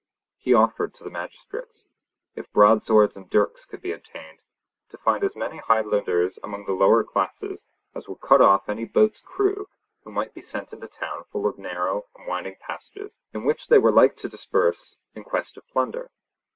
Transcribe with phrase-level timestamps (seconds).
[0.39, 1.85] He offered to the magistrates,
[2.35, 4.39] if broadswords and dirks could be obtained,
[4.89, 9.21] to find as many Highlanders among the lower classes as would cut off any boat's
[9.21, 9.67] crew
[10.03, 13.67] who might be sent into a town full of narrow and winding passages, in which
[13.67, 16.09] they were like to disperse in quest of plunder.